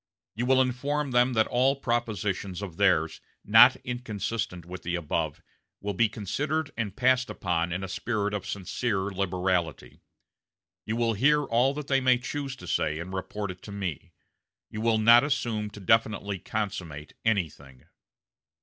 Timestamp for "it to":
13.51-13.71